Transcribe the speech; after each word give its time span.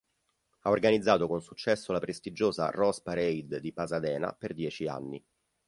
Ha 0.61 0.71
organizzato 0.71 1.27
con 1.27 1.43
successo 1.43 1.91
la 1.91 1.99
prestigiosa 1.99 2.71
Rose 2.71 3.01
Parade 3.03 3.59
di 3.59 3.71
Pasadena 3.71 4.33
per 4.33 4.55
dieci 4.55 4.87
anni. 4.87 5.23